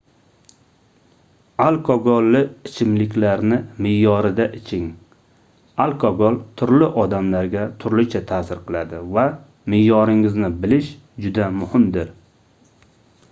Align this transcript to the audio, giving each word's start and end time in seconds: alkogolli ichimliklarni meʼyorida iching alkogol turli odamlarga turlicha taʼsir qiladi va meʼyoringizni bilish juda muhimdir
alkogolli 1.65 2.39
ichimliklarni 2.69 3.57
meʼyorida 3.85 4.47
iching 4.59 4.87
alkogol 5.85 6.39
turli 6.61 6.87
odamlarga 7.03 7.65
turlicha 7.83 8.21
taʼsir 8.33 8.63
qiladi 8.71 9.03
va 9.17 9.27
meʼyoringizni 9.75 10.49
bilish 10.65 10.89
juda 11.27 11.51
muhimdir 11.59 12.11